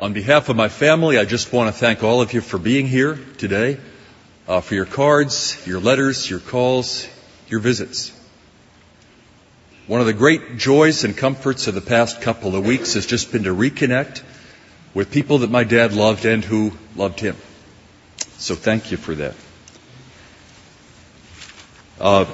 On 0.00 0.14
behalf 0.14 0.48
of 0.48 0.56
my 0.56 0.70
family, 0.70 1.18
I 1.18 1.26
just 1.26 1.52
want 1.52 1.68
to 1.68 1.78
thank 1.78 2.02
all 2.02 2.22
of 2.22 2.32
you 2.32 2.40
for 2.40 2.56
being 2.56 2.86
here 2.86 3.20
today, 3.36 3.76
uh, 4.48 4.62
for 4.62 4.74
your 4.74 4.86
cards, 4.86 5.62
your 5.66 5.78
letters, 5.78 6.28
your 6.30 6.40
calls, 6.40 7.06
your 7.48 7.60
visits. 7.60 8.10
One 9.86 10.00
of 10.00 10.06
the 10.06 10.14
great 10.14 10.56
joys 10.56 11.04
and 11.04 11.14
comforts 11.14 11.66
of 11.66 11.74
the 11.74 11.82
past 11.82 12.22
couple 12.22 12.56
of 12.56 12.64
weeks 12.64 12.94
has 12.94 13.04
just 13.04 13.30
been 13.30 13.42
to 13.42 13.54
reconnect 13.54 14.22
with 14.94 15.12
people 15.12 15.40
that 15.40 15.50
my 15.50 15.64
dad 15.64 15.92
loved 15.92 16.24
and 16.24 16.42
who 16.42 16.72
loved 16.96 17.20
him. 17.20 17.36
So 18.38 18.54
thank 18.54 18.90
you 18.90 18.96
for 18.96 19.14
that. 19.16 19.34
Uh, 22.00 22.24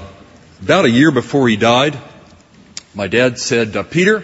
about 0.63 0.85
a 0.85 0.91
year 0.91 1.11
before 1.11 1.49
he 1.49 1.57
died, 1.57 1.99
my 2.95 3.09
dad 3.09 3.41
said, 3.41 3.77
uh, 3.77 3.83
Peter, 3.83 4.23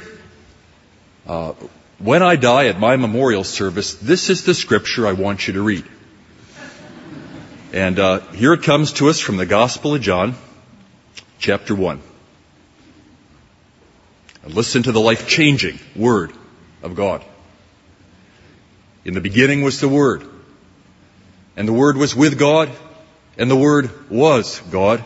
uh, 1.26 1.54
when 2.02 2.20
I 2.20 2.34
die 2.34 2.66
at 2.66 2.80
my 2.80 2.96
memorial 2.96 3.44
service, 3.44 3.94
this 3.94 4.28
is 4.28 4.44
the 4.44 4.54
scripture 4.54 5.06
I 5.06 5.12
want 5.12 5.46
you 5.46 5.54
to 5.54 5.62
read. 5.62 5.84
And 7.72 7.98
uh, 7.98 8.20
here 8.32 8.52
it 8.52 8.64
comes 8.64 8.94
to 8.94 9.08
us 9.08 9.20
from 9.20 9.36
the 9.36 9.46
Gospel 9.46 9.94
of 9.94 10.00
John, 10.00 10.34
chapter 11.38 11.76
1. 11.76 12.02
And 14.42 14.54
listen 14.54 14.82
to 14.82 14.92
the 14.92 15.00
life 15.00 15.28
changing 15.28 15.78
Word 15.94 16.32
of 16.82 16.96
God. 16.96 17.24
In 19.04 19.14
the 19.14 19.20
beginning 19.20 19.62
was 19.62 19.80
the 19.80 19.88
Word, 19.88 20.24
and 21.56 21.68
the 21.68 21.72
Word 21.72 21.96
was 21.96 22.16
with 22.16 22.36
God, 22.36 22.68
and 23.38 23.48
the 23.48 23.56
Word 23.56 24.10
was 24.10 24.58
God. 24.72 25.04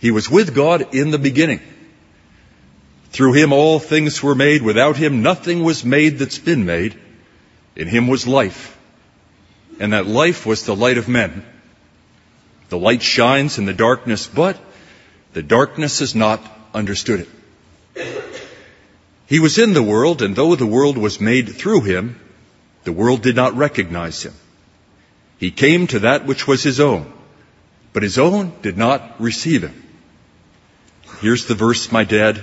He 0.00 0.10
was 0.10 0.28
with 0.28 0.54
God 0.56 0.92
in 0.92 1.12
the 1.12 1.18
beginning. 1.18 1.60
Through 3.14 3.34
him 3.34 3.52
all 3.52 3.78
things 3.78 4.20
were 4.24 4.34
made. 4.34 4.60
Without 4.60 4.96
him 4.96 5.22
nothing 5.22 5.62
was 5.62 5.84
made 5.84 6.18
that's 6.18 6.40
been 6.40 6.66
made. 6.66 6.96
In 7.76 7.86
him 7.86 8.08
was 8.08 8.26
life. 8.26 8.76
And 9.78 9.92
that 9.92 10.08
life 10.08 10.44
was 10.44 10.64
the 10.64 10.74
light 10.74 10.98
of 10.98 11.08
men. 11.08 11.44
The 12.70 12.78
light 12.78 13.02
shines 13.02 13.56
in 13.56 13.66
the 13.66 13.72
darkness, 13.72 14.26
but 14.26 14.58
the 15.32 15.44
darkness 15.44 16.00
has 16.00 16.16
not 16.16 16.42
understood 16.74 17.28
it. 17.94 18.34
He 19.26 19.38
was 19.38 19.58
in 19.58 19.74
the 19.74 19.82
world, 19.82 20.20
and 20.20 20.34
though 20.34 20.56
the 20.56 20.66
world 20.66 20.98
was 20.98 21.20
made 21.20 21.48
through 21.48 21.82
him, 21.82 22.18
the 22.82 22.92
world 22.92 23.22
did 23.22 23.36
not 23.36 23.56
recognize 23.56 24.24
him. 24.24 24.34
He 25.38 25.52
came 25.52 25.86
to 25.86 26.00
that 26.00 26.26
which 26.26 26.48
was 26.48 26.64
his 26.64 26.80
own, 26.80 27.12
but 27.92 28.02
his 28.02 28.18
own 28.18 28.52
did 28.60 28.76
not 28.76 29.20
receive 29.20 29.62
him. 29.62 29.84
Here's 31.20 31.46
the 31.46 31.54
verse 31.54 31.92
my 31.92 32.02
dad 32.02 32.42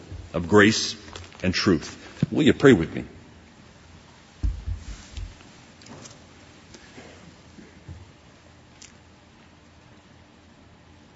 of 0.33 0.47
grace 0.47 0.95
and 1.43 1.53
truth. 1.53 1.97
Will 2.31 2.43
you 2.43 2.53
pray 2.53 2.73
with 2.73 2.93
me? 2.93 3.05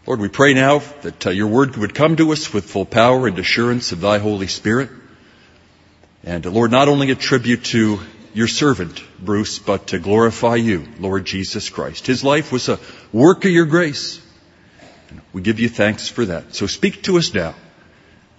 Lord, 0.06 0.20
we 0.20 0.30
pray 0.30 0.54
now 0.54 0.80
that 1.02 1.26
uh, 1.26 1.30
your 1.32 1.48
word 1.48 1.78
would 1.78 1.96
come 1.96 2.16
to 2.18 2.32
us 2.32 2.54
with 2.54 2.66
full 2.66 2.86
power 2.86 3.28
and 3.28 3.40
assurance 3.40 3.92
of 3.92 4.02
thy 4.02 4.20
Holy 4.20 4.46
Spirit. 4.46 4.92
And 6.24 6.46
uh, 6.46 6.52
Lord, 6.52 6.70
not 6.70 6.88
only 6.88 7.10
attribute 7.10 7.64
to 7.66 8.00
your 8.34 8.48
servant, 8.48 9.02
Bruce, 9.20 9.58
but 9.58 9.88
to 9.88 10.00
glorify 10.00 10.56
you, 10.56 10.86
Lord 11.00 11.26
Jesus 11.26 11.70
Christ. 11.70 12.06
His 12.06 12.24
life 12.24 12.52
was 12.52 12.70
a 12.70 12.80
work 13.12 13.46
of 13.46 13.52
your 13.52 13.66
grace. 13.66 14.22
We 15.34 15.42
give 15.42 15.60
you 15.60 15.70
thanks 15.70 16.08
for 16.08 16.26
that. 16.26 16.54
So 16.54 16.68
speak 16.68 17.04
to 17.04 17.18
us 17.18 17.34
now. 17.34 17.56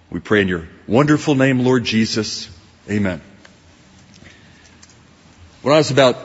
We 0.09 0.21
pray 0.21 0.41
in 0.41 0.47
your 0.47 0.69
wonderful 0.87 1.35
name, 1.35 1.59
Lord 1.59 1.83
Jesus. 1.83 2.49
Amen. 2.89 3.21
When 5.61 5.75
I 5.75 5.77
was 5.79 5.91
about 5.91 6.15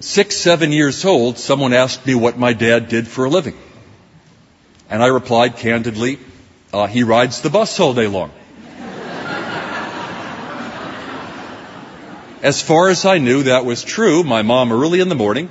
six, 0.00 0.34
seven 0.36 0.72
years 0.72 1.04
old, 1.04 1.36
someone 1.36 1.74
asked 1.74 2.06
me 2.06 2.14
what 2.14 2.38
my 2.38 2.54
dad 2.54 2.88
did 2.88 3.06
for 3.06 3.26
a 3.26 3.28
living. 3.28 3.54
And 4.88 5.02
I 5.02 5.08
replied 5.08 5.56
candidly, 5.56 6.18
uh, 6.72 6.86
he 6.86 7.02
rides 7.02 7.42
the 7.42 7.50
bus 7.50 7.78
all 7.78 7.92
day 7.92 8.06
long. 8.06 8.30
as 12.42 12.62
far 12.62 12.88
as 12.88 13.04
I 13.04 13.18
knew, 13.18 13.42
that 13.42 13.66
was 13.66 13.84
true. 13.84 14.22
My 14.22 14.40
mom 14.40 14.72
early 14.72 15.00
in 15.00 15.10
the 15.10 15.14
morning, 15.14 15.50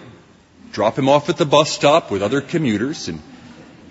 drop 0.72 0.98
him 0.98 1.10
off 1.10 1.30
at 1.30 1.38
the 1.38 1.46
bus 1.46 1.72
stop 1.72 2.10
with 2.10 2.24
other 2.24 2.42
commuters, 2.42 3.08
and 3.08 3.22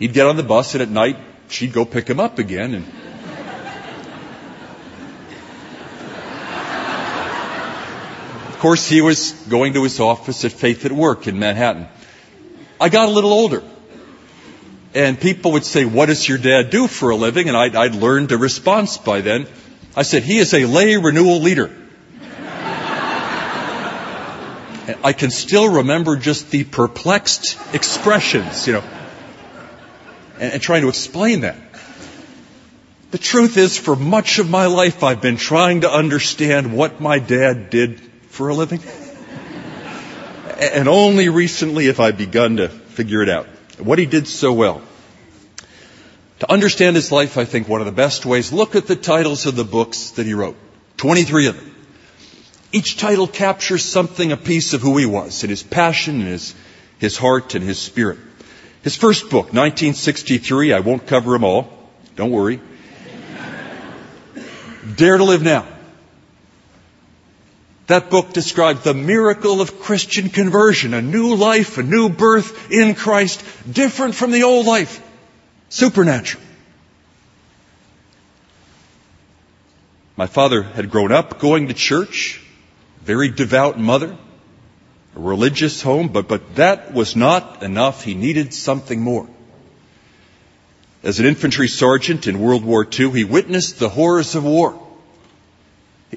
he'd 0.01 0.13
get 0.13 0.27
on 0.27 0.37
the 0.37 0.43
bus, 0.43 0.75
and 0.75 0.83
at 0.83 0.91
night 0.91 1.19
she'd 1.49 1.73
go 1.73 1.85
pick 1.85 2.09
him 2.09 2.19
up 2.19 2.41
again. 2.41 2.75
And 2.75 3.06
of 8.57 8.63
course, 8.63 8.89
he 8.89 9.03
was 9.03 9.33
going 9.51 9.75
to 9.75 9.83
his 9.83 10.01
office 10.01 10.43
at 10.47 10.53
Faith 10.53 10.87
at 10.87 10.93
Work 10.93 11.27
in 11.27 11.39
Manhattan. 11.39 11.89
I 12.81 12.89
got 12.89 13.07
a 13.07 13.13
little 13.13 13.31
older. 13.31 13.63
And 14.95 15.21
people 15.21 15.53
would 15.53 15.67
say, 15.67 15.85
what 15.85 16.07
does 16.07 16.27
your 16.27 16.39
dad 16.39 16.71
do 16.71 16.87
for 16.87 17.11
a 17.11 17.17
living? 17.17 17.49
And 17.49 17.57
I'd, 17.57 17.77
I'd 17.77 17.95
learned 17.95 18.33
a 18.33 18.39
response 18.39 18.97
by 18.97 19.21
then. 19.21 19.47
I 19.95 20.05
said, 20.05 20.23
he 20.23 20.39
is 20.39 20.55
a 20.55 20.65
lay 20.65 20.97
renewal 20.97 21.41
leader. 21.41 21.67
and 24.87 24.97
I 25.05 25.13
can 25.13 25.31
still 25.31 25.75
remember 25.75 26.17
just 26.17 26.51
the 26.51 26.65
perplexed 26.65 27.59
expressions, 27.75 28.67
you 28.67 28.73
know, 28.73 28.85
and, 30.41 30.55
and 30.55 30.63
trying 30.63 30.81
to 30.81 30.89
explain 30.89 31.43
that. 31.43 31.59
The 33.11 33.19
truth 33.19 33.59
is, 33.59 33.77
for 33.77 33.95
much 33.95 34.39
of 34.39 34.49
my 34.49 34.65
life, 34.65 35.05
I've 35.05 35.21
been 35.21 35.37
trying 35.37 35.83
to 35.83 35.93
understand 35.93 36.75
what 36.75 37.03
my 37.03 37.19
dad 37.19 37.69
did 37.69 38.01
for 38.37 38.51
a 38.51 38.55
living. 38.55 38.83
and 40.59 40.89
only 40.89 41.31
recently 41.31 41.87
have 41.87 42.01
I 42.01 42.13
begun 42.13 42.59
to 42.59 42.69
figure 42.69 43.23
it 43.23 43.31
out 43.31 43.47
what 43.79 43.99
he 43.99 44.05
did 44.05 44.29
so 44.29 44.53
well. 44.53 44.83
To 46.41 46.53
understand 46.53 46.97
his 46.97 47.11
life, 47.11 47.39
I 47.39 47.47
think 47.47 47.67
one 47.67 47.81
of 47.81 47.87
the 47.87 47.93
best 47.93 48.27
ways, 48.27 48.53
look 48.53 48.77
at 48.77 48.87
the 48.87 48.97
titles 48.97 49.47
of 49.47 49.57
the 49.57 49.65
books 49.65 50.11
that 50.13 50.27
he 50.27 50.35
wrote. 50.35 50.57
23 50.99 51.47
of 51.47 51.57
them. 51.57 51.75
Each 52.73 52.99
title 52.99 53.27
captures 53.27 53.85
something, 53.85 54.33
a 54.33 54.37
piece 54.37 54.75
of 54.75 54.83
who 54.83 54.99
he 54.99 55.07
was, 55.07 55.43
and 55.43 55.51
his 55.51 55.63
passion, 55.63 56.17
and 56.17 56.29
his, 56.29 56.55
his 56.99 57.17
heart, 57.17 57.55
and 57.55 57.65
his 57.65 57.79
spirit. 57.79 58.19
His 58.83 58.97
first 58.97 59.25
book, 59.25 59.47
1963, 59.47 60.75
I 60.75 60.81
won't 60.81 61.07
cover 61.07 61.33
them 61.33 61.45
all. 61.45 61.73
Don't 62.17 62.31
worry. 62.31 62.61
Dare 64.95 65.17
to 65.17 65.25
Live 65.25 65.43
Now. 65.43 65.76
That 67.87 68.11
book 68.11 68.33
described 68.33 68.83
the 68.83 68.95
miracle 68.95 69.61
of 69.61 69.79
Christian 69.81 70.29
conversion, 70.29 70.93
a 70.93 71.03
new 71.03 71.37
life, 71.37 71.79
a 71.79 71.83
new 71.85 72.09
birth 72.09 72.73
in 72.73 72.95
Christ, 72.95 73.45
different 73.71 74.17
from 74.17 74.33
the 74.33 74.43
old 74.43 74.67
life, 74.67 75.01
supernatural. 75.69 76.43
My 80.17 80.27
father 80.27 80.63
had 80.63 80.91
grown 80.91 81.13
up 81.13 81.39
going 81.39 81.69
to 81.69 81.75
church, 81.75 82.43
very 83.03 83.29
devout 83.29 83.79
mother, 83.79 84.17
a 85.15 85.21
religious 85.21 85.81
home, 85.83 86.09
but, 86.09 86.27
but 86.27 86.57
that 86.57 86.93
was 86.93 87.15
not 87.15 87.63
enough. 87.63 88.03
He 88.03 88.15
needed 88.15 88.53
something 88.53 89.01
more. 89.01 89.29
As 91.05 91.21
an 91.21 91.27
infantry 91.27 91.69
sergeant 91.69 92.27
in 92.27 92.41
World 92.41 92.65
War 92.65 92.85
II, 92.85 93.11
he 93.13 93.25
witnessed 93.25 93.79
the 93.79 93.89
horrors 93.89 94.35
of 94.35 94.43
war. 94.43 94.86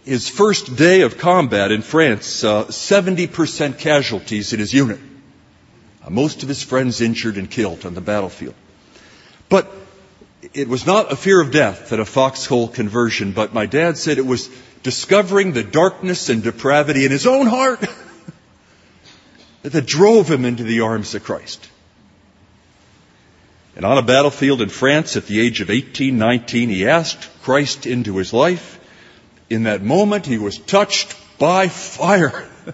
His 0.06 0.30
first 0.30 0.76
day 0.76 1.02
of 1.02 1.18
combat 1.18 1.72
in 1.72 1.82
France, 1.82 2.44
uh, 2.44 2.66
70% 2.66 3.78
casualties 3.78 4.54
in 4.54 4.60
his 4.60 4.74
unit. 4.74 5.00
Uh, 6.04 6.10
most 6.10 6.44
of 6.44 6.50
his 6.50 6.64
friends 6.64 7.02
injured 7.02 7.38
and 7.38 7.50
killed 7.50 7.86
on 7.86 7.94
the 7.94 8.02
battlefield. 8.02 8.56
But 9.50 9.72
it 10.54 10.68
was 10.68 10.86
not 10.86 11.12
a 11.12 11.16
fear 11.16 11.42
of 11.42 11.52
death 11.52 11.92
at 11.92 12.00
a 12.00 12.06
foxhole 12.06 12.70
conversion, 12.70 13.34
but 13.34 13.54
my 13.54 13.66
dad 13.66 13.98
said 13.98 14.18
it 14.18 14.26
was 14.26 14.50
discovering 14.84 15.52
the 15.52 15.64
darkness 15.64 16.30
and 16.30 16.44
depravity 16.44 17.06
in 17.06 17.12
his 17.12 17.28
own 17.28 17.48
heart 17.48 17.84
that 19.64 19.86
drove 19.86 20.30
him 20.30 20.46
into 20.46 20.64
the 20.64 20.82
arms 20.82 21.14
of 21.16 21.24
Christ. 21.24 21.68
And 23.76 23.86
on 23.86 23.98
a 23.98 24.02
battlefield 24.02 24.62
in 24.62 24.70
France 24.70 25.18
at 25.18 25.26
the 25.26 25.42
age 25.42 25.62
of 25.62 25.70
18, 25.70 26.18
19, 26.18 26.70
he 26.70 26.88
asked 26.88 27.30
Christ 27.44 27.86
into 27.86 28.18
his 28.18 28.34
life 28.34 28.79
in 29.50 29.64
that 29.64 29.82
moment, 29.82 30.26
he 30.26 30.38
was 30.38 30.58
touched 30.58 31.16
by 31.38 31.68
fire. 31.68 32.48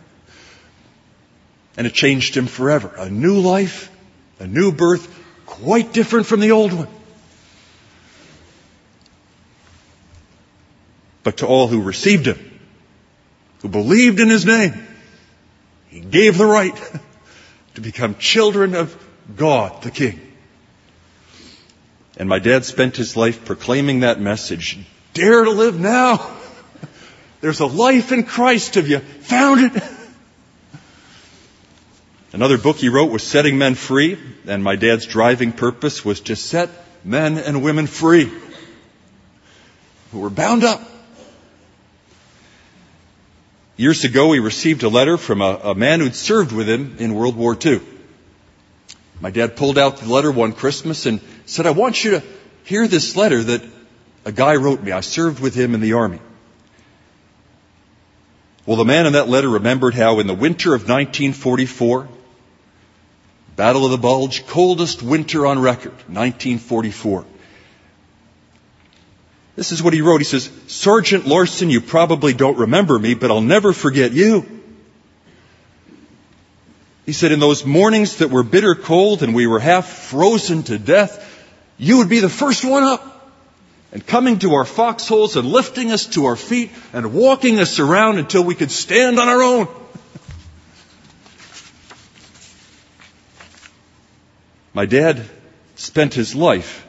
And 1.78 1.86
it 1.86 1.94
changed 1.94 2.38
him 2.38 2.48
forever. 2.48 2.94
A 2.98 3.10
new 3.10 3.42
life, 3.42 3.92
a 4.40 4.48
new 4.48 4.72
birth, 4.72 5.14
quite 5.46 5.92
different 5.92 6.26
from 6.26 6.40
the 6.40 6.52
old 6.52 6.72
one. 6.72 6.88
But 11.24 11.38
to 11.38 11.48
all 11.48 11.68
who 11.68 11.82
received 11.82 12.28
him, 12.28 12.60
who 13.60 13.68
believed 13.68 14.22
in 14.22 14.30
his 14.30 14.46
name, 14.46 14.88
he 15.90 16.00
gave 16.00 16.38
the 16.38 16.46
right 16.46 16.76
to 17.76 17.82
become 17.82 18.16
children 18.16 18.76
of 18.76 18.96
God, 19.36 19.82
the 19.82 19.92
King. 19.92 20.22
And 22.16 22.30
my 22.30 22.40
dad 22.40 22.64
spent 22.64 22.96
his 22.96 23.18
life 23.18 23.44
proclaiming 23.44 24.02
that 24.02 24.22
message. 24.22 24.80
Dare 25.14 25.44
to 25.44 25.52
live 25.52 25.78
now. 25.80 26.35
There's 27.46 27.60
a 27.60 27.68
life 27.68 28.12
in 28.12 28.24
Christ. 28.24 28.74
Have 28.74 28.88
you 28.88 28.98
found 28.98 29.66
it? 29.76 29.84
Another 32.34 32.58
book 32.58 32.78
he 32.78 32.90
wrote 32.90 33.12
was 33.12 33.22
Setting 33.22 33.60
Men 33.60 33.76
Free, 33.76 34.18
and 34.48 34.64
my 34.64 34.76
dad's 34.76 35.06
driving 35.06 35.52
purpose 35.52 36.04
was 36.04 36.22
to 36.22 36.36
set 36.36 36.72
men 37.04 37.38
and 37.38 37.62
women 37.62 37.86
free 37.86 38.32
who 40.12 40.22
were 40.22 40.32
bound 40.32 40.64
up. 40.64 40.82
Years 43.78 44.04
ago, 44.06 44.32
he 44.32 44.40
received 44.40 44.82
a 44.82 44.90
letter 44.90 45.16
from 45.16 45.42
a, 45.42 45.60
a 45.66 45.76
man 45.76 46.00
who'd 46.00 46.16
served 46.16 46.52
with 46.52 46.68
him 46.68 46.96
in 46.98 47.14
World 47.14 47.36
War 47.36 47.56
II. 47.64 47.80
My 49.22 49.30
dad 49.30 49.56
pulled 49.56 49.78
out 49.78 49.98
the 49.98 50.12
letter 50.12 50.32
one 50.32 50.54
Christmas 50.54 51.06
and 51.06 51.22
said, 51.46 51.68
I 51.68 51.72
want 51.72 52.04
you 52.04 52.10
to 52.10 52.24
hear 52.64 52.88
this 52.88 53.16
letter 53.16 53.44
that 53.44 53.62
a 54.26 54.32
guy 54.32 54.56
wrote 54.56 54.82
me. 54.82 54.92
I 54.92 55.02
served 55.02 55.40
with 55.40 55.54
him 55.54 55.76
in 55.76 55.82
the 55.82 55.94
army. 55.94 56.20
Well, 58.66 58.78
the 58.78 58.86
man 58.86 59.06
in 59.06 59.14
that 59.14 59.30
letter 59.30 59.50
remembered 59.50 59.94
how 59.94 60.20
in 60.20 60.28
the 60.28 60.34
winter 60.34 60.74
of 60.74 60.82
1944, 60.82 62.08
Battle 63.56 63.86
of 63.86 63.92
the 63.92 63.98
Bulge, 63.98 64.46
coldest 64.48 65.04
winter 65.04 65.46
on 65.46 65.60
record, 65.60 65.94
1944. 66.08 67.26
This 69.56 69.72
is 69.72 69.82
what 69.82 69.94
he 69.94 70.02
wrote. 70.02 70.20
He 70.20 70.26
says, 70.26 70.50
Sergeant 70.68 71.26
Larson, 71.26 71.70
you 71.70 71.80
probably 71.80 72.34
don't 72.34 72.58
remember 72.58 72.98
me, 73.00 73.14
but 73.14 73.32
I'll 73.32 73.40
never 73.40 73.72
forget 73.72 74.12
you. 74.12 74.46
He 77.06 77.14
said, 77.14 77.32
in 77.32 77.40
those 77.40 77.66
mornings 77.66 78.18
that 78.18 78.32
were 78.32 78.44
bitter 78.44 78.74
cold 78.74 79.22
and 79.22 79.36
we 79.36 79.46
were 79.46 79.60
half 79.60 79.88
frozen 79.88 80.64
to 80.64 80.80
death, 80.80 81.22
you 81.78 82.00
would 82.00 82.10
be 82.10 82.20
the 82.20 82.30
first 82.30 82.66
one 82.66 82.84
up 82.84 83.15
and 83.96 84.06
coming 84.06 84.40
to 84.40 84.56
our 84.56 84.66
foxholes 84.66 85.38
and 85.38 85.48
lifting 85.48 85.90
us 85.94 86.06
to 86.08 86.26
our 86.26 86.36
feet 86.36 86.70
and 86.92 87.14
walking 87.14 87.60
us 87.60 87.80
around 87.80 88.18
until 88.18 88.44
we 88.44 88.54
could 88.54 88.70
stand 88.70 89.18
on 89.18 89.30
our 89.30 89.42
own. 89.42 89.70
My 94.74 94.86
dad 94.86 95.24
spent 95.76 96.14
his 96.14 96.36
life 96.36 96.86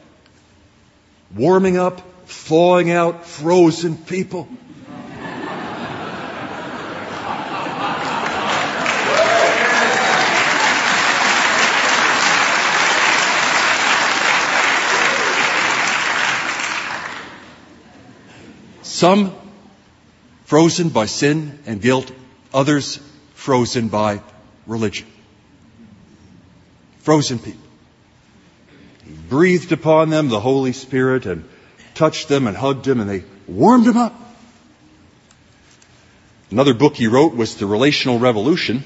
warming 1.33 1.77
up, 1.77 2.01
thawing 2.27 2.91
out 2.91 3.25
frozen 3.25 3.95
people. 3.95 4.49
Some 18.97 19.31
frozen 20.45 20.89
by 20.89 21.05
sin 21.05 21.59
and 21.67 21.79
guilt, 21.79 22.11
others 22.51 22.99
frozen 23.35 23.89
by 23.89 24.23
religion. 24.65 25.05
Frozen 27.01 27.37
people. 27.37 27.61
He 29.05 29.11
breathed 29.29 29.71
upon 29.71 30.09
them 30.09 30.29
the 30.29 30.39
Holy 30.39 30.73
Spirit 30.73 31.27
and 31.27 31.47
touched 31.93 32.27
them 32.27 32.47
and 32.47 32.57
hugged 32.57 32.85
them 32.85 32.99
and 32.99 33.07
they 33.07 33.23
warmed 33.47 33.85
him 33.85 33.97
up. 33.97 34.15
Another 36.49 36.73
book 36.73 36.95
he 36.95 37.05
wrote 37.05 37.35
was 37.35 37.55
The 37.55 37.67
Relational 37.67 38.17
Revolution. 38.17 38.83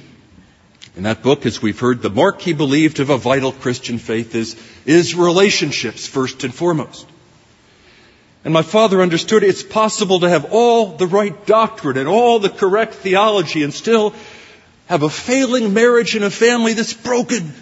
In 0.97 1.03
that 1.03 1.23
book, 1.23 1.45
as 1.45 1.61
we've 1.61 1.79
heard, 1.79 2.01
the 2.01 2.09
mark 2.09 2.41
he 2.41 2.51
believed 2.51 2.99
of 2.99 3.09
a 3.09 3.17
vital 3.17 3.53
Christian 3.53 3.97
faith 3.97 4.35
is, 4.35 4.57
is 4.85 5.15
relationships 5.15 6.05
first 6.05 6.43
and 6.43 6.53
foremost. 6.53 7.07
And 8.43 8.53
my 8.53 8.63
father 8.63 9.01
understood 9.01 9.43
it's 9.43 9.63
possible 9.63 10.21
to 10.21 10.29
have 10.29 10.51
all 10.51 10.97
the 10.97 11.07
right 11.07 11.45
doctrine 11.45 11.97
and 11.97 12.07
all 12.07 12.39
the 12.39 12.49
correct 12.49 12.95
theology 12.95 13.63
and 13.63 13.73
still 13.73 14.15
have 14.87 15.03
a 15.03 15.09
failing 15.09 15.73
marriage 15.73 16.15
and 16.15 16.25
a 16.25 16.31
family 16.31 16.73
that's 16.73 16.93
broken. 16.93 17.53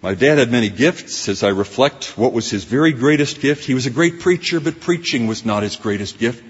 My 0.00 0.14
dad 0.14 0.38
had 0.38 0.52
many 0.52 0.68
gifts. 0.68 1.28
As 1.28 1.42
I 1.42 1.48
reflect, 1.48 2.16
what 2.16 2.32
was 2.32 2.48
his 2.48 2.62
very 2.62 2.92
greatest 2.92 3.40
gift? 3.40 3.64
He 3.64 3.74
was 3.74 3.86
a 3.86 3.90
great 3.90 4.20
preacher, 4.20 4.60
but 4.60 4.80
preaching 4.80 5.26
was 5.26 5.44
not 5.44 5.64
his 5.64 5.74
greatest 5.74 6.18
gift. 6.18 6.44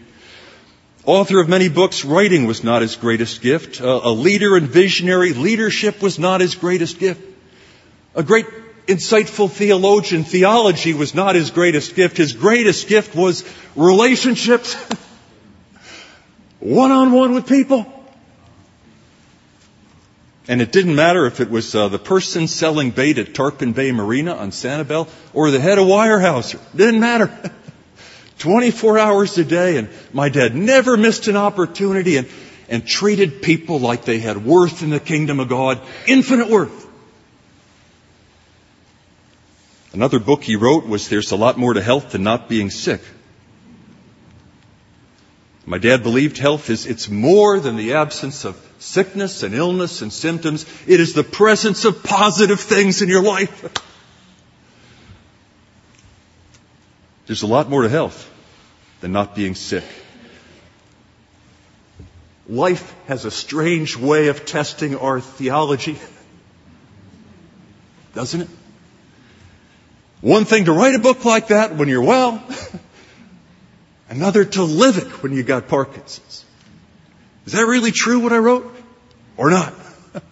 Author 1.07 1.41
of 1.41 1.49
many 1.49 1.71
books, 1.71 2.05
writing 2.05 2.47
was 2.47 2.63
not 2.63 2.83
his 2.83 2.97
greatest 2.97 3.41
gift. 3.41 3.81
A 3.81 4.11
leader 4.11 4.57
and 4.57 4.69
visionary, 4.69 5.33
leadership 5.33 6.03
was 6.03 6.19
not 6.19 6.43
his 6.43 6.55
greatest 6.55 6.99
gift. 6.99 7.23
A 8.15 8.23
great 8.23 8.45
insightful 8.89 9.51
theologian. 9.51 10.25
Theology 10.25 10.95
was 10.95 11.15
not 11.15 11.35
his 11.35 11.51
greatest 11.51 11.95
gift. 11.95 12.17
His 12.17 12.33
greatest 12.33 12.89
gift 12.89 13.15
was 13.15 13.45
relationships. 13.77 14.75
One 16.59 16.91
on 16.91 17.13
one 17.13 17.35
with 17.35 17.47
people. 17.47 17.87
And 20.49 20.63
it 20.63 20.73
didn't 20.73 20.95
matter 20.95 21.27
if 21.27 21.41
it 21.41 21.51
was 21.51 21.75
uh, 21.75 21.89
the 21.89 21.99
person 21.99 22.49
selling 22.49 22.91
bait 22.91 23.19
at 23.19 23.35
Tarpon 23.35 23.75
Bay 23.75 23.93
Marina 23.93 24.35
on 24.35 24.51
Sanibel 24.51 25.07
or 25.35 25.51
the 25.51 25.61
head 25.61 25.79
of 25.79 25.87
Weyerhaeuser. 25.87 26.59
Didn't 26.75 27.01
matter. 27.01 27.53
24 28.39 28.99
hours 28.99 29.37
a 29.37 29.45
day 29.45 29.77
and 29.77 29.91
my 30.13 30.31
dad 30.31 30.55
never 30.55 30.97
missed 30.97 31.29
an 31.29 31.37
opportunity 31.37 32.17
and, 32.17 32.29
and 32.69 32.87
treated 32.87 33.43
people 33.43 33.79
like 33.79 34.05
they 34.05 34.21
had 34.21 34.43
worth 34.43 34.83
in 34.83 34.89
the 34.91 35.01
kingdom 35.01 35.39
of 35.39 35.49
God, 35.49 35.81
infinite 36.07 36.49
worth. 36.49 36.88
Another 39.99 40.21
book 40.21 40.45
he 40.45 40.55
wrote 40.55 40.87
was 40.87 41.09
There's 41.09 41.33
a 41.33 41.37
Lot 41.37 41.59
More 41.59 41.75
to 41.75 41.83
Health 41.83 42.13
Than 42.13 42.23
Not 42.23 42.49
Being 42.49 42.71
Sick. 42.71 43.01
My 45.67 45.79
dad 45.79 46.05
believed 46.05 46.39
health 46.39 46.71
is, 46.71 46.87
it's 46.87 47.09
more 47.09 47.59
than 47.59 47.75
the 47.75 47.95
absence 47.95 48.45
of 48.45 48.57
sickness 48.79 49.43
and 49.43 49.57
illness 49.57 50.01
and 50.01 50.13
symptoms. 50.13 50.67
It 50.87 51.01
is 51.01 51.15
the 51.15 51.25
presence 51.25 51.85
of 51.85 52.05
positive 52.05 52.61
things 52.61 53.03
in 53.03 53.09
your 53.09 53.25
life. 53.25 53.83
There's 57.27 57.43
a 57.43 57.49
lot 57.49 57.69
more 57.69 57.83
to 57.83 57.89
health 57.89 58.31
than 59.01 59.11
not 59.11 59.35
being 59.35 59.57
sick. 59.57 59.83
Life 62.49 62.95
has 63.09 63.25
a 63.25 63.33
strange 63.33 63.97
way 63.97 64.29
of 64.29 64.47
testing 64.47 64.95
our 64.95 65.21
theology. 65.21 65.99
Doesn't 68.15 68.43
it? 68.43 68.49
One 70.21 70.45
thing 70.45 70.65
to 70.65 70.73
write 70.73 70.95
a 70.95 70.99
book 70.99 71.25
like 71.25 71.49
that 71.49 71.77
when 71.77 71.89
you're 71.89 72.03
well, 72.03 72.43
another 74.09 74.45
to 74.45 74.65
live 74.65 74.99
it 74.99 75.23
when 75.23 75.33
you 75.33 75.45
got 75.45 75.69
Parkinson's. 75.69 76.45
Is 77.47 77.53
that 77.53 77.67
really 77.67 77.93
true 77.93 78.19
what 78.19 78.33
I 78.33 78.39
wrote? 78.39 78.75
Or 79.37 79.49
not? 79.49 79.73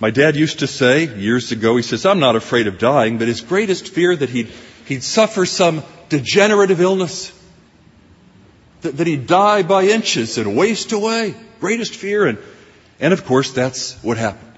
My 0.00 0.10
dad 0.10 0.34
used 0.34 0.58
to 0.58 0.66
say 0.66 1.06
years 1.16 1.52
ago, 1.52 1.76
he 1.76 1.82
says, 1.82 2.04
I'm 2.04 2.18
not 2.18 2.34
afraid 2.34 2.66
of 2.66 2.78
dying, 2.78 3.18
but 3.18 3.28
his 3.28 3.40
greatest 3.40 3.88
fear 3.88 4.14
that 4.14 4.28
he'd, 4.28 4.48
he'd 4.86 5.04
suffer 5.04 5.46
some 5.46 5.84
degenerative 6.08 6.80
illness, 6.80 7.32
that, 8.80 8.96
that 8.96 9.06
he'd 9.06 9.28
die 9.28 9.62
by 9.62 9.84
inches 9.84 10.36
and 10.36 10.56
waste 10.56 10.90
away. 10.90 11.34
Greatest 11.60 11.94
fear. 11.94 12.26
And, 12.26 12.38
and 12.98 13.12
of 13.12 13.24
course, 13.24 13.52
that's 13.52 13.94
what 14.02 14.18
happened. 14.18 14.53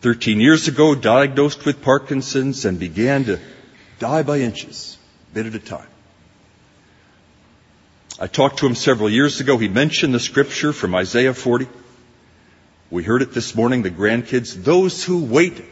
13 0.00 0.40
years 0.40 0.66
ago, 0.66 0.94
diagnosed 0.94 1.66
with 1.66 1.82
Parkinson's 1.82 2.64
and 2.64 2.78
began 2.78 3.24
to 3.24 3.38
die 3.98 4.22
by 4.22 4.40
inches, 4.40 4.96
bit 5.34 5.46
at 5.46 5.54
a 5.54 5.58
time. 5.58 5.86
I 8.18 8.26
talked 8.26 8.58
to 8.58 8.66
him 8.66 8.74
several 8.74 9.10
years 9.10 9.40
ago. 9.40 9.58
He 9.58 9.68
mentioned 9.68 10.14
the 10.14 10.20
scripture 10.20 10.72
from 10.72 10.94
Isaiah 10.94 11.34
40. 11.34 11.68
We 12.90 13.02
heard 13.02 13.22
it 13.22 13.32
this 13.32 13.54
morning, 13.54 13.82
the 13.82 13.90
grandkids. 13.90 14.54
Those 14.64 15.04
who 15.04 15.24
wait 15.24 15.62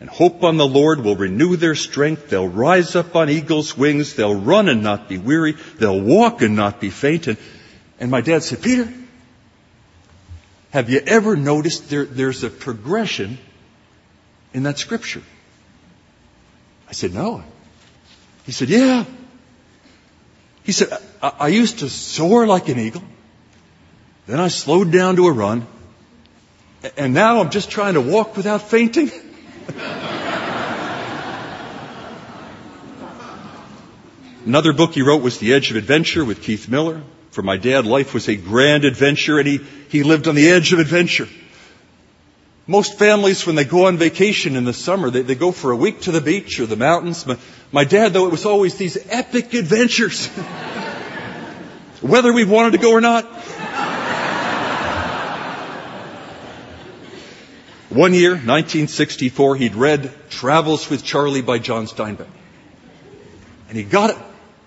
and 0.00 0.08
hope 0.08 0.44
on 0.44 0.58
the 0.58 0.66
Lord 0.66 1.02
will 1.02 1.16
renew 1.16 1.56
their 1.56 1.74
strength. 1.74 2.28
They'll 2.28 2.48
rise 2.48 2.94
up 2.94 3.16
on 3.16 3.30
eagle's 3.30 3.76
wings. 3.76 4.14
They'll 4.14 4.38
run 4.38 4.68
and 4.68 4.82
not 4.82 5.08
be 5.08 5.16
weary. 5.16 5.56
They'll 5.78 6.00
walk 6.00 6.42
and 6.42 6.56
not 6.56 6.80
be 6.80 6.90
faint. 6.90 7.26
And, 7.26 7.38
and 7.98 8.10
my 8.10 8.20
dad 8.20 8.42
said, 8.42 8.62
Peter, 8.62 8.92
have 10.70 10.90
you 10.90 11.00
ever 11.06 11.36
noticed 11.36 11.88
there, 11.88 12.04
there's 12.04 12.44
a 12.44 12.50
progression 12.50 13.38
in 14.56 14.62
that 14.62 14.78
scripture? 14.78 15.22
I 16.88 16.92
said, 16.92 17.12
No. 17.12 17.44
He 18.46 18.52
said, 18.52 18.70
Yeah. 18.70 19.04
He 20.64 20.72
said, 20.72 20.98
I, 21.22 21.32
I 21.40 21.48
used 21.48 21.80
to 21.80 21.90
soar 21.90 22.46
like 22.46 22.70
an 22.70 22.78
eagle. 22.78 23.02
Then 24.26 24.40
I 24.40 24.48
slowed 24.48 24.90
down 24.90 25.16
to 25.16 25.26
a 25.26 25.32
run. 25.32 25.66
And 26.96 27.12
now 27.12 27.40
I'm 27.40 27.50
just 27.50 27.70
trying 27.70 27.94
to 27.94 28.00
walk 28.00 28.36
without 28.36 28.62
fainting. 28.62 29.10
Another 34.46 34.72
book 34.72 34.94
he 34.94 35.02
wrote 35.02 35.22
was 35.22 35.38
The 35.38 35.52
Edge 35.52 35.70
of 35.70 35.76
Adventure 35.76 36.24
with 36.24 36.40
Keith 36.42 36.66
Miller. 36.68 37.02
For 37.30 37.42
my 37.42 37.58
dad, 37.58 37.84
life 37.84 38.14
was 38.14 38.26
a 38.28 38.36
grand 38.36 38.86
adventure 38.86 39.38
and 39.38 39.46
he, 39.46 39.58
he 39.90 40.02
lived 40.02 40.28
on 40.28 40.34
the 40.34 40.48
edge 40.48 40.72
of 40.72 40.78
adventure. 40.78 41.28
Most 42.68 42.98
families, 42.98 43.46
when 43.46 43.54
they 43.54 43.64
go 43.64 43.86
on 43.86 43.96
vacation 43.96 44.56
in 44.56 44.64
the 44.64 44.72
summer, 44.72 45.08
they, 45.10 45.22
they 45.22 45.36
go 45.36 45.52
for 45.52 45.70
a 45.70 45.76
week 45.76 46.00
to 46.02 46.12
the 46.12 46.20
beach 46.20 46.58
or 46.58 46.66
the 46.66 46.76
mountains. 46.76 47.24
My, 47.24 47.38
my 47.70 47.84
dad, 47.84 48.12
though, 48.12 48.26
it 48.26 48.32
was 48.32 48.44
always 48.44 48.74
these 48.74 48.98
epic 49.08 49.54
adventures. 49.54 50.26
Whether 52.00 52.32
we 52.32 52.44
wanted 52.44 52.72
to 52.72 52.78
go 52.78 52.92
or 52.92 53.00
not. 53.00 53.24
One 57.88 58.12
year, 58.12 58.32
1964, 58.32 59.56
he'd 59.56 59.74
read 59.76 60.12
Travels 60.28 60.90
with 60.90 61.04
Charley 61.04 61.42
by 61.42 61.58
John 61.58 61.86
Steinbeck. 61.86 62.26
And 63.68 63.78
he 63.78 63.84
got 63.84 64.18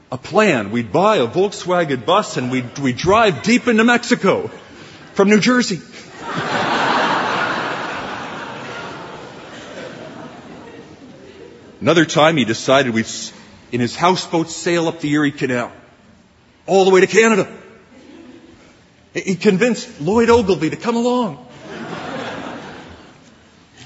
a 0.09 0.17
plan. 0.17 0.71
We'd 0.71 0.91
buy 0.91 1.17
a 1.17 1.27
Volkswagen 1.27 2.05
bus 2.05 2.37
and 2.37 2.49
we'd, 2.49 2.79
we'd 2.79 2.97
drive 2.97 3.43
deep 3.43 3.67
into 3.67 3.83
Mexico 3.83 4.49
from 5.13 5.29
New 5.29 5.39
Jersey. 5.41 5.79
Another 11.89 12.05
time 12.05 12.37
he 12.37 12.45
decided 12.45 12.93
we'd, 12.93 13.07
in 13.71 13.79
his 13.79 13.95
houseboat, 13.95 14.51
sail 14.51 14.87
up 14.87 14.99
the 14.99 15.11
Erie 15.11 15.31
Canal, 15.31 15.71
all 16.67 16.85
the 16.85 16.91
way 16.91 17.01
to 17.01 17.07
Canada. 17.07 17.51
He 19.15 19.33
convinced 19.33 19.99
Lloyd 19.99 20.29
Ogilvie 20.29 20.69
to 20.69 20.75
come 20.75 20.95
along. 20.95 21.47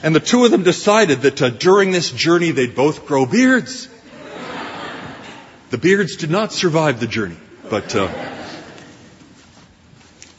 And 0.03 0.13
the 0.13 0.19
two 0.19 0.43
of 0.43 0.51
them 0.51 0.63
decided 0.63 1.21
that 1.21 1.41
uh, 1.41 1.49
during 1.49 1.91
this 1.91 2.11
journey 2.11 2.51
they'd 2.51 2.75
both 2.75 3.05
grow 3.05 3.25
beards. 3.25 3.87
The 5.69 5.77
beards 5.77 6.17
did 6.17 6.29
not 6.29 6.51
survive 6.51 6.99
the 6.99 7.07
journey, 7.07 7.37
but 7.69 7.95
uh, 7.95 8.11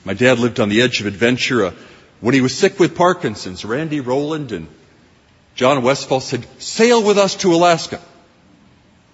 my 0.04 0.12
dad 0.12 0.38
lived 0.38 0.61
on 0.61 0.68
the 0.68 0.83
edge 0.83 1.00
of 1.00 1.06
adventure. 1.06 1.64
Uh, 1.64 1.73
when 2.21 2.35
he 2.35 2.42
was 2.42 2.54
sick 2.54 2.78
with 2.78 2.94
Parkinson's, 2.94 3.64
Randy 3.64 4.00
Rowland 4.00 4.52
and 4.52 4.68
John 5.54 5.82
Westfall 5.82 6.20
said, 6.20 6.46
sail 6.58 7.02
with 7.02 7.18
us 7.18 7.37
to 7.37 7.54
Alaska. 7.54 8.00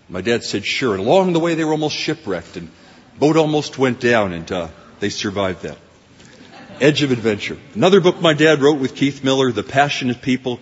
My 0.08 0.20
dad 0.22 0.42
said, 0.42 0.64
sure. 0.64 0.94
And 0.94 1.04
along 1.04 1.32
the 1.32 1.40
way 1.40 1.54
they 1.54 1.64
were 1.64 1.72
almost 1.72 1.96
shipwrecked 1.96 2.56
and 2.56 2.70
boat 3.18 3.36
almost 3.36 3.78
went 3.78 4.00
down 4.00 4.32
and 4.32 4.50
uh, 4.50 4.68
they 4.98 5.10
survived 5.10 5.62
that. 5.62 5.78
Edge 6.80 7.02
of 7.02 7.10
Adventure. 7.12 7.58
Another 7.74 8.00
book 8.00 8.20
my 8.20 8.32
dad 8.32 8.60
wrote 8.60 8.80
with 8.80 8.96
Keith 8.96 9.22
Miller, 9.22 9.52
The 9.52 9.62
Passionate 9.62 10.22
People. 10.22 10.60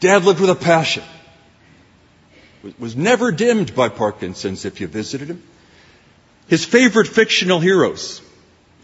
Dad 0.00 0.24
lived 0.24 0.40
with 0.40 0.50
a 0.50 0.54
passion 0.54 1.02
was 2.78 2.96
never 2.96 3.32
dimmed 3.32 3.74
by 3.74 3.88
Parkinson's 3.88 4.64
if 4.64 4.80
you 4.80 4.86
visited 4.86 5.28
him. 5.28 5.42
His 6.48 6.64
favorite 6.64 7.08
fictional 7.08 7.60
heroes, 7.60 8.20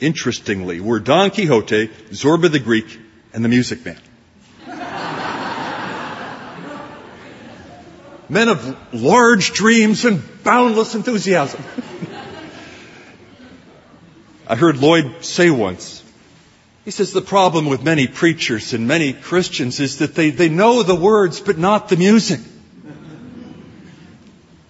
interestingly, 0.00 0.80
were 0.80 1.00
Don 1.00 1.30
Quixote, 1.30 1.88
Zorba 2.10 2.50
the 2.50 2.58
Greek, 2.58 2.98
and 3.32 3.44
the 3.44 3.48
Music 3.48 3.84
Man. 3.84 3.98
Men 8.32 8.48
of 8.48 8.94
large 8.94 9.52
dreams 9.52 10.06
and 10.06 10.22
boundless 10.42 10.94
enthusiasm. 10.94 11.62
I 14.48 14.56
heard 14.56 14.78
Lloyd 14.78 15.22
say 15.22 15.50
once, 15.50 16.02
he 16.86 16.92
says 16.92 17.12
the 17.12 17.20
problem 17.20 17.66
with 17.66 17.82
many 17.84 18.06
preachers 18.06 18.72
and 18.72 18.88
many 18.88 19.12
Christians 19.12 19.80
is 19.80 19.98
that 19.98 20.14
they, 20.14 20.30
they 20.30 20.48
know 20.48 20.82
the 20.82 20.94
words 20.94 21.40
but 21.40 21.58
not 21.58 21.90
the 21.90 21.98
music. 21.98 22.40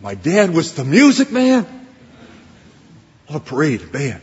My 0.01 0.17
dad 0.17 0.53
was 0.53 0.75
the 0.75 0.85
music 0.85 1.31
man 1.31 1.65
a 3.29 3.39
parade 3.39 3.93
band. 3.93 4.23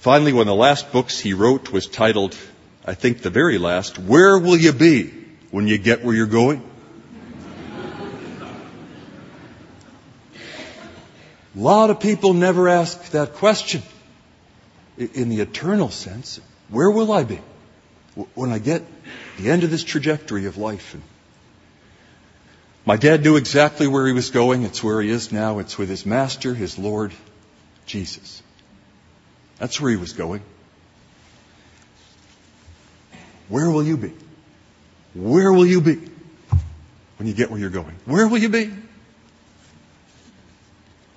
Finally, 0.00 0.34
one 0.34 0.42
of 0.42 0.48
the 0.48 0.54
last 0.54 0.92
books 0.92 1.18
he 1.18 1.32
wrote 1.32 1.72
was 1.72 1.86
titled, 1.86 2.36
I 2.84 2.92
think 2.92 3.22
the 3.22 3.30
very 3.30 3.56
last, 3.56 3.98
Where 3.98 4.38
Will 4.38 4.58
You 4.58 4.74
Be 4.74 5.10
When 5.50 5.66
You 5.66 5.78
Get 5.78 6.04
Where 6.04 6.14
You're 6.14 6.26
Going? 6.26 6.72
A 11.54 11.58
lot 11.58 11.90
of 11.90 12.00
people 12.00 12.34
never 12.34 12.68
ask 12.68 13.10
that 13.10 13.34
question 13.34 13.82
in 14.98 15.28
the 15.28 15.40
eternal 15.40 15.90
sense. 15.90 16.40
Where 16.68 16.90
will 16.90 17.12
I 17.12 17.24
be 17.24 17.40
when 18.34 18.50
I 18.50 18.58
get 18.58 18.82
the 19.38 19.50
end 19.50 19.62
of 19.62 19.70
this 19.70 19.84
trajectory 19.84 20.46
of 20.46 20.56
life? 20.56 20.94
And 20.94 21.02
My 22.86 22.96
dad 22.96 23.22
knew 23.22 23.36
exactly 23.36 23.86
where 23.86 24.06
he 24.06 24.12
was 24.12 24.30
going. 24.30 24.64
It's 24.64 24.82
where 24.82 25.00
he 25.00 25.10
is 25.10 25.32
now. 25.32 25.58
It's 25.58 25.78
with 25.78 25.88
his 25.88 26.04
master, 26.04 26.54
his 26.54 26.78
Lord, 26.78 27.12
Jesus. 27.86 28.42
That's 29.58 29.80
where 29.80 29.90
he 29.90 29.96
was 29.96 30.12
going. 30.12 30.42
Where 33.48 33.70
will 33.70 33.84
you 33.84 33.96
be? 33.96 34.12
Where 35.14 35.52
will 35.52 35.66
you 35.66 35.80
be 35.80 35.96
when 37.16 37.28
you 37.28 37.34
get 37.34 37.50
where 37.50 37.60
you're 37.60 37.70
going? 37.70 37.94
Where 38.04 38.26
will 38.26 38.38
you 38.38 38.48
be? 38.48 38.72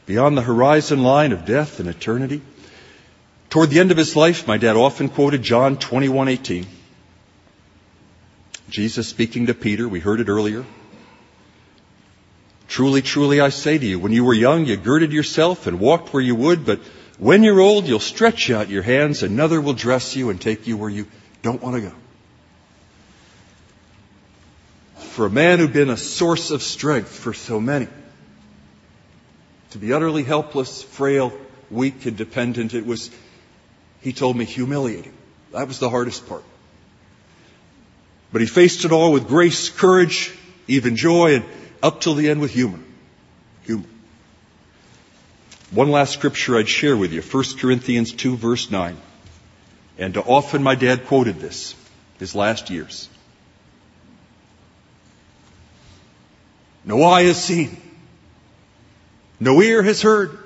Beyond 0.07 0.37
the 0.37 0.41
horizon 0.41 1.03
line 1.03 1.33
of 1.33 1.45
death 1.45 1.79
and 1.81 1.87
eternity. 1.87 2.41
Toward 3.49 3.69
the 3.69 3.79
end 3.79 3.91
of 3.91 3.97
his 3.97 4.15
life, 4.15 4.47
my 4.47 4.57
dad 4.57 4.77
often 4.77 5.09
quoted 5.09 5.43
John 5.43 5.77
21:18. 5.77 6.65
Jesus 8.69 9.07
speaking 9.07 9.47
to 9.47 9.53
Peter, 9.53 9.87
we 9.87 9.99
heard 9.99 10.21
it 10.21 10.29
earlier. 10.29 10.65
Truly, 12.69 13.01
truly, 13.01 13.41
I 13.41 13.49
say 13.49 13.77
to 13.77 13.85
you, 13.85 13.99
when 13.99 14.11
you 14.11 14.23
were 14.23 14.33
young, 14.33 14.65
you 14.65 14.77
girded 14.77 15.11
yourself 15.11 15.67
and 15.67 15.79
walked 15.79 16.13
where 16.13 16.23
you 16.23 16.35
would, 16.35 16.65
but 16.65 16.79
when 17.17 17.43
you're 17.43 17.59
old, 17.59 17.87
you'll 17.87 17.99
stretch 17.99 18.49
out 18.49 18.69
your 18.69 18.83
hands, 18.83 19.23
another 19.23 19.59
will 19.59 19.73
dress 19.73 20.15
you 20.15 20.29
and 20.29 20.39
take 20.39 20.67
you 20.67 20.77
where 20.77 20.89
you 20.89 21.07
don't 21.41 21.61
want 21.61 21.75
to 21.75 21.81
go. 21.81 21.93
For 24.99 25.25
a 25.25 25.29
man 25.29 25.59
who'd 25.59 25.73
been 25.73 25.89
a 25.89 25.97
source 25.97 26.51
of 26.51 26.61
strength 26.61 27.09
for 27.09 27.33
so 27.33 27.59
many, 27.59 27.87
to 29.77 29.85
be 29.85 29.93
utterly 29.93 30.23
helpless, 30.23 30.81
frail, 30.81 31.31
weak, 31.69 32.05
and 32.07 32.17
dependent, 32.17 32.73
it 32.73 32.85
was, 32.85 33.11
he 34.01 34.11
told 34.11 34.35
me, 34.35 34.43
humiliating. 34.43 35.13
That 35.53 35.67
was 35.67 35.77
the 35.77 35.89
hardest 35.89 36.27
part. 36.27 36.43
But 38.31 38.41
he 38.41 38.47
faced 38.47 38.85
it 38.85 38.91
all 38.91 39.11
with 39.11 39.27
grace, 39.27 39.69
courage, 39.69 40.35
even 40.67 40.95
joy, 40.95 41.35
and 41.35 41.45
up 41.83 42.01
till 42.01 42.15
the 42.15 42.29
end 42.29 42.41
with 42.41 42.51
humor. 42.51 42.79
Humor. 43.65 43.85
One 45.69 45.91
last 45.91 46.13
scripture 46.13 46.57
I'd 46.57 46.67
share 46.67 46.97
with 46.97 47.13
you, 47.13 47.21
1 47.21 47.43
Corinthians 47.59 48.13
2 48.13 48.35
verse 48.35 48.71
9. 48.71 48.97
And 49.99 50.17
often 50.17 50.63
my 50.63 50.75
dad 50.75 51.05
quoted 51.05 51.39
this, 51.39 51.75
his 52.17 52.33
last 52.33 52.69
years. 52.71 53.09
No 56.83 57.03
eye 57.03 57.23
has 57.23 57.43
seen, 57.43 57.77
no 59.39 59.61
ear 59.61 59.83
has 59.83 60.01
heard, 60.01 60.37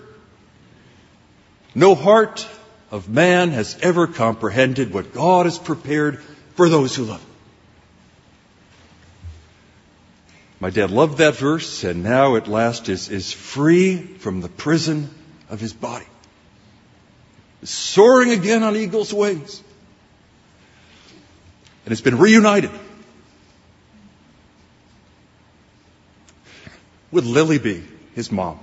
no 1.74 1.96
heart 1.96 2.48
of 2.90 3.08
man 3.08 3.50
has 3.52 3.78
ever 3.82 4.08
comprehended 4.08 4.94
what 4.94 5.14
God 5.14 5.46
has 5.46 5.58
prepared 5.58 6.20
for 6.56 6.68
those 6.70 6.96
who 6.96 7.06
love 7.06 7.22
Him. 7.22 7.32
My 10.62 10.70
dad 10.70 10.92
loved 10.92 11.18
that 11.18 11.36
verse 11.38 11.84
and 11.84 12.04
now 12.04 12.36
at 12.36 12.48
last 12.48 12.88
is, 12.88 13.10
is 13.10 13.34
free 13.34 13.98
from 13.98 14.42
the 14.42 14.48
prison 14.48 15.10
of 15.50 15.60
his 15.60 15.74
body. 15.74 16.06
Soaring 17.64 18.30
again 18.30 18.62
on 18.62 18.76
eagle's 18.76 19.12
wings. 19.12 19.62
And 21.84 21.92
has 21.92 22.02
been 22.02 22.20
reunited 22.20 22.70
with 27.12 27.26
Lily 27.26 27.58
B., 27.58 27.84
his 28.14 28.32
mom, 28.32 28.60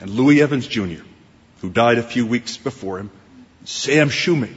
and 0.00 0.10
Louis 0.10 0.42
Evans 0.42 0.66
Jr., 0.66 1.02
who 1.60 1.70
died 1.70 1.98
a 1.98 2.02
few 2.02 2.26
weeks 2.26 2.56
before 2.56 2.98
him, 2.98 3.10
Sam 3.64 4.08
Shoemaker, 4.08 4.54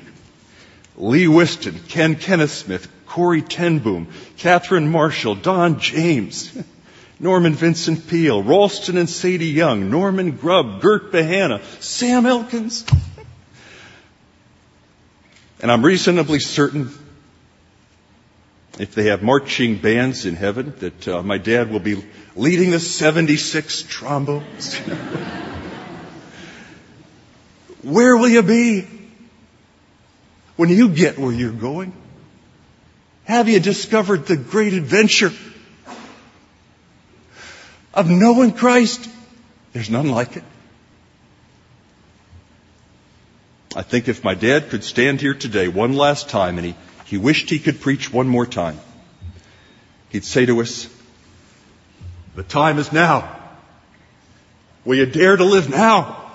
Lee 0.96 1.28
Whiston, 1.28 1.80
Ken 1.90 2.16
Kenneth 2.16 2.52
Smith, 2.52 2.88
Corrie 3.06 3.42
ten 3.42 3.80
Boom, 3.80 4.08
Catherine 4.38 4.90
Marshall, 4.90 5.36
Don 5.36 5.80
James, 5.80 6.58
Norman 7.20 7.54
Vincent 7.54 8.08
Peale, 8.08 8.42
Ralston 8.42 8.98
and 8.98 9.10
Sadie 9.10 9.48
Young, 9.48 9.90
Norman 9.90 10.32
Grubb, 10.32 10.82
Gert 10.82 11.12
Behanna, 11.12 11.62
Sam 11.80 12.26
Elkins. 12.26 12.86
And 15.62 15.72
I'm 15.72 15.86
reasonably 15.86 16.40
certain 16.40 16.92
if 18.80 18.96
they 18.96 19.06
have 19.06 19.22
marching 19.22 19.78
bands 19.78 20.26
in 20.26 20.36
heaven 20.36 20.74
that 20.80 21.08
uh, 21.08 21.22
my 21.22 21.38
dad 21.38 21.72
will 21.72 21.80
be 21.80 22.04
leading 22.36 22.72
the 22.72 22.80
76 22.80 23.84
trombones. 23.84 24.76
Where 27.84 28.18
will 28.18 28.30
you 28.30 28.42
be 28.42 28.88
when 30.56 30.70
you 30.70 30.90
get 30.90 31.20
where 31.20 31.32
you're 31.32 31.52
going? 31.52 31.94
Have 33.26 33.48
you 33.50 33.60
discovered 33.60 34.26
the 34.26 34.38
great 34.38 34.74
adventure 34.74 35.32
of 37.94 38.10
knowing 38.10 38.54
Christ? 38.54 39.10
There's 39.74 39.90
none 39.90 40.10
like 40.10 40.38
it. 40.38 40.44
I 43.76 43.82
think 43.82 44.08
if 44.08 44.24
my 44.24 44.36
dad 44.36 44.70
could 44.70 44.84
stand 44.84 45.20
here 45.20 45.34
today 45.34 45.68
one 45.68 45.94
last 45.94 46.30
time 46.30 46.58
and 46.58 46.68
he, 46.68 46.76
he 47.14 47.20
wished 47.20 47.52
he 47.52 47.60
could 47.60 47.80
preach 47.80 48.12
one 48.12 48.28
more 48.28 48.48
time, 48.48 48.80
he'd 50.10 50.26
say 50.26 50.48
to 50.48 50.62
us, 50.62 50.90
the 52.34 52.42
time 52.42 52.80
is 52.80 52.92
now. 52.92 53.40
Will 54.84 54.96
you 54.96 55.06
dare 55.06 55.38
to 55.38 55.44
live 55.44 55.70
now? 55.70 56.32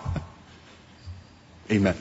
Amen. 1.69 1.97